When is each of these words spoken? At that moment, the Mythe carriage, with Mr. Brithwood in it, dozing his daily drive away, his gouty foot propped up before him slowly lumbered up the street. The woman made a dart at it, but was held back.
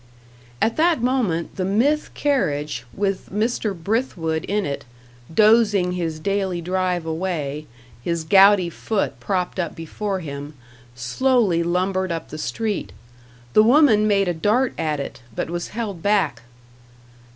At 0.63 0.77
that 0.77 1.03
moment, 1.03 1.57
the 1.57 1.63
Mythe 1.63 2.07
carriage, 2.15 2.85
with 2.91 3.29
Mr. 3.31 3.75
Brithwood 3.77 4.45
in 4.45 4.65
it, 4.65 4.83
dozing 5.31 5.91
his 5.91 6.19
daily 6.19 6.59
drive 6.59 7.05
away, 7.05 7.67
his 8.01 8.23
gouty 8.23 8.67
foot 8.71 9.19
propped 9.19 9.59
up 9.59 9.75
before 9.75 10.21
him 10.21 10.55
slowly 10.95 11.61
lumbered 11.61 12.11
up 12.11 12.29
the 12.29 12.39
street. 12.39 12.93
The 13.53 13.61
woman 13.61 14.07
made 14.07 14.27
a 14.27 14.33
dart 14.33 14.73
at 14.75 14.99
it, 14.99 15.21
but 15.35 15.51
was 15.51 15.67
held 15.67 16.01
back. 16.01 16.41